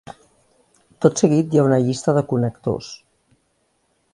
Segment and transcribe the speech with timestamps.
[1.05, 2.91] Tot seguit hi ha una llista de connectors.